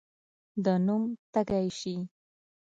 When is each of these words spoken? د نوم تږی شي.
د 0.63 0.65
نوم 0.85 1.03
تږی 1.33 1.67
شي. 1.79 1.95